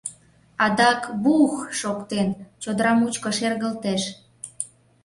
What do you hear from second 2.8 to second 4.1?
мучко шергылтеш.